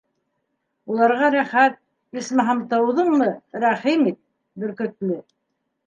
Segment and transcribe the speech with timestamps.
[0.93, 1.77] Уларға рәхәт,
[2.23, 3.31] исмаһам, тыуҙыңмы,
[3.67, 4.23] рәхим ит:
[4.65, 5.25] Бөркөтлө.